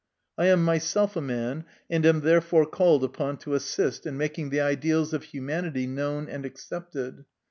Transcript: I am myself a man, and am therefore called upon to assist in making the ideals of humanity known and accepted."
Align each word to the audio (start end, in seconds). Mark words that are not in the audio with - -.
I 0.35 0.47
am 0.47 0.65
myself 0.65 1.15
a 1.15 1.21
man, 1.21 1.63
and 1.87 2.03
am 2.07 2.21
therefore 2.21 2.65
called 2.65 3.03
upon 3.03 3.37
to 3.37 3.53
assist 3.53 4.07
in 4.07 4.17
making 4.17 4.49
the 4.49 4.59
ideals 4.59 5.13
of 5.13 5.25
humanity 5.25 5.85
known 5.85 6.27
and 6.27 6.43
accepted." 6.43 7.25